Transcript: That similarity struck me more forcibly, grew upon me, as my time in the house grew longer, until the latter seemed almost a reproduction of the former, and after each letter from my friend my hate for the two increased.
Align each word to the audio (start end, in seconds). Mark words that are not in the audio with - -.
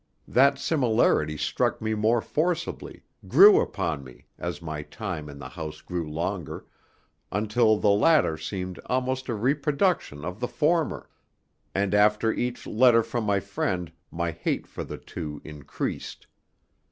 That 0.27 0.57
similarity 0.57 1.37
struck 1.37 1.79
me 1.79 1.93
more 1.93 2.21
forcibly, 2.21 3.03
grew 3.27 3.61
upon 3.61 4.03
me, 4.03 4.25
as 4.39 4.59
my 4.59 4.81
time 4.81 5.29
in 5.29 5.37
the 5.37 5.49
house 5.49 5.81
grew 5.81 6.09
longer, 6.09 6.65
until 7.31 7.77
the 7.77 7.91
latter 7.91 8.35
seemed 8.35 8.79
almost 8.87 9.29
a 9.29 9.35
reproduction 9.35 10.25
of 10.25 10.39
the 10.39 10.47
former, 10.47 11.07
and 11.75 11.93
after 11.93 12.31
each 12.33 12.65
letter 12.65 13.03
from 13.03 13.25
my 13.25 13.39
friend 13.39 13.91
my 14.09 14.31
hate 14.31 14.65
for 14.65 14.83
the 14.83 14.97
two 14.97 15.39
increased. 15.45 16.25